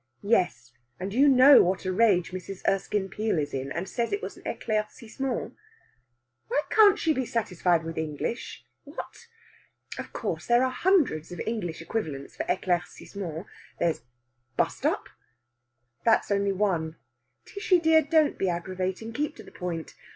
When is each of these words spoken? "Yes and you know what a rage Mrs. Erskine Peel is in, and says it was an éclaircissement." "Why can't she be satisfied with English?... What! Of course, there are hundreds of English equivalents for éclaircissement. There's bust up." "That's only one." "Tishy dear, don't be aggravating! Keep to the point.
"Yes 0.23 0.71
and 0.99 1.13
you 1.13 1.27
know 1.27 1.61
what 1.61 1.85
a 1.85 1.91
rage 1.93 2.31
Mrs. 2.31 2.63
Erskine 2.67 3.07
Peel 3.07 3.37
is 3.37 3.53
in, 3.53 3.71
and 3.71 3.87
says 3.87 4.11
it 4.11 4.19
was 4.23 4.35
an 4.35 4.41
éclaircissement." 4.45 5.53
"Why 6.47 6.61
can't 6.71 6.97
she 6.97 7.13
be 7.13 7.23
satisfied 7.27 7.83
with 7.83 7.99
English?... 7.99 8.65
What! 8.83 9.27
Of 9.99 10.11
course, 10.11 10.47
there 10.47 10.63
are 10.63 10.71
hundreds 10.71 11.31
of 11.31 11.39
English 11.45 11.83
equivalents 11.83 12.35
for 12.35 12.45
éclaircissement. 12.45 13.45
There's 13.79 14.01
bust 14.57 14.87
up." 14.87 15.05
"That's 16.03 16.31
only 16.31 16.51
one." 16.51 16.95
"Tishy 17.45 17.77
dear, 17.79 18.01
don't 18.01 18.39
be 18.39 18.49
aggravating! 18.49 19.13
Keep 19.13 19.35
to 19.35 19.43
the 19.43 19.51
point. 19.51 19.93